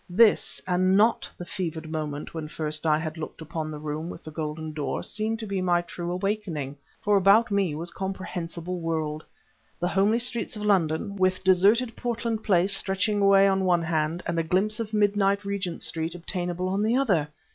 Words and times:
This, 0.09 0.59
and 0.65 0.97
not 0.97 1.29
the 1.37 1.45
fevered 1.45 1.87
moment 1.91 2.33
when 2.33 2.47
first 2.47 2.87
I 2.87 2.97
had 2.97 3.19
looked 3.19 3.39
upon 3.39 3.69
the 3.69 3.77
room 3.77 4.09
with 4.09 4.23
the 4.23 4.31
golden 4.31 4.73
door, 4.73 5.03
seemed 5.03 5.37
to 5.41 5.45
be 5.45 5.61
my 5.61 5.81
true 5.83 6.11
awakening, 6.11 6.75
for 7.03 7.17
about 7.17 7.51
me 7.51 7.75
was 7.75 7.91
comprehensible 7.91 8.79
world, 8.79 9.23
the 9.79 9.87
homely 9.89 10.17
streets 10.17 10.55
of 10.55 10.63
London, 10.63 11.15
with 11.17 11.43
deserted 11.43 11.95
Portland 11.95 12.43
Place 12.43 12.75
stretching 12.75 13.21
away 13.21 13.47
on 13.47 13.59
the 13.59 13.65
one 13.65 13.83
hand 13.83 14.23
and 14.25 14.39
a 14.39 14.43
glimpse 14.43 14.79
of 14.79 14.91
midnight 14.91 15.45
Regent 15.45 15.83
Street 15.83 16.15
obtainable 16.15 16.67
on 16.67 16.81
the 16.81 16.95
other! 16.95 17.27